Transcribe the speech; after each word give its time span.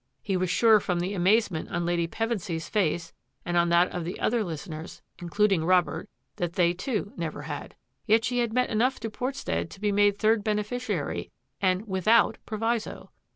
He 0.23 0.35
was 0.35 0.49
sure 0.49 0.79
from 0.79 0.99
the 0.99 1.13
amazement 1.13 1.69
on 1.69 1.85
Lady 1.85 2.07
Pevensy's 2.07 2.67
face 2.67 3.13
and 3.45 3.55
on 3.55 3.69
that 3.69 3.91
of 3.91 4.03
the 4.03 4.19
other 4.19 4.43
listeners, 4.43 5.03
including 5.21 5.63
Rob 5.63 5.87
ert, 5.89 6.09
that 6.37 6.53
they, 6.53 6.73
too, 6.73 7.13
never 7.17 7.43
had. 7.43 7.75
Yet 8.07 8.25
she 8.25 8.39
had 8.39 8.51
meant 8.51 8.71
enough 8.71 8.99
to 9.01 9.11
Portstead 9.11 9.69
to 9.69 9.79
be 9.79 9.91
made 9.91 10.17
third 10.17 10.43
beneficiary, 10.43 11.29
and 11.61 11.85
mthout 11.85 12.37
proviso. 12.47 13.11